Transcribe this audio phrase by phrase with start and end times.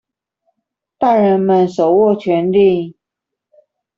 [0.97, 2.97] 大人們手握權利